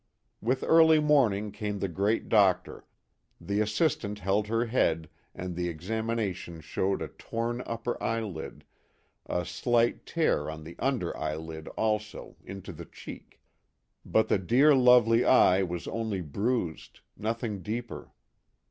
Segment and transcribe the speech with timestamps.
[0.41, 2.85] With early morning came the great doctor,
[3.39, 8.01] the assistant held her head and the examina n 7 tion showed a torn upper
[8.01, 8.63] eyelid,
[9.27, 13.41] a slight tear on the under eyelid also, into the cheek;
[14.03, 18.11] but the dear lovely eye was only bruised nothing deeper.